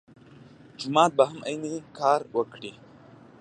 جومات 0.79 1.11
به 1.17 1.23
هم 1.29 1.39
عین 1.47 1.63
کار 1.97 2.21
وکړي. 2.35 2.71